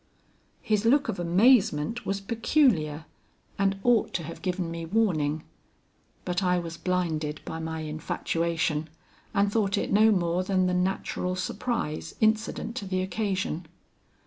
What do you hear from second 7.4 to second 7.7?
by